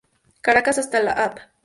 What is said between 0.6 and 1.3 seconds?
hasta la